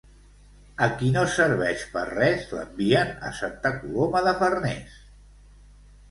A 0.83 0.85
qui 1.01 1.09
no 1.17 1.25
serveix 1.33 1.83
per 1.91 2.05
res, 2.11 2.47
l'envien 2.53 3.11
a 3.27 3.31
Santa 3.41 3.73
Coloma 3.83 4.23
de 4.29 4.33
Farners. 4.41 4.97